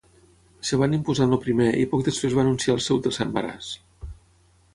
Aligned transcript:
Es 0.63 0.69
van 0.83 0.95
imposar 0.97 1.27
en 1.29 1.35
el 1.37 1.41
primer 1.43 1.67
i 1.83 1.85
poc 1.91 2.07
després 2.07 2.35
va 2.39 2.43
anunciar 2.45 2.77
el 2.79 2.83
seu 2.87 3.03
tercer 3.09 3.29
embaràs. 3.29 3.71